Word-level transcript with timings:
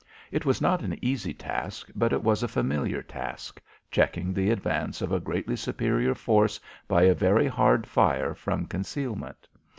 It 0.31 0.47
was 0.47 0.59
not 0.61 0.81
an 0.81 0.97
easy 1.05 1.31
task, 1.31 1.91
but 1.93 2.11
it 2.11 2.23
was 2.23 2.41
a 2.41 2.47
familiar 2.47 3.03
task 3.03 3.61
checking 3.91 4.33
the 4.33 4.49
advance 4.49 4.99
of 4.99 5.11
a 5.11 5.19
greatly 5.19 5.55
superior 5.55 6.15
force 6.15 6.59
by 6.87 7.03
a 7.03 7.13
very 7.13 7.45
hard 7.45 7.85
fire 7.85 8.33
from 8.33 8.65
concealment. 8.65 9.47